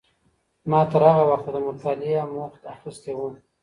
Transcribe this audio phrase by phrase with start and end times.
[0.71, 3.19] ما تر هغه وخته د مطالعې اموخت اخیستی و.